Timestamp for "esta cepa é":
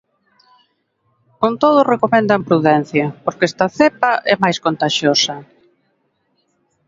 3.51-4.35